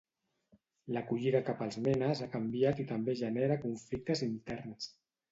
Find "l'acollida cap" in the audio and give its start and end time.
0.95-1.59